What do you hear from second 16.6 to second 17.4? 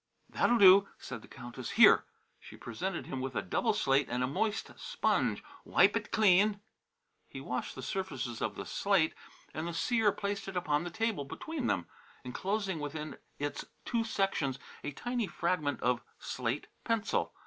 pencil.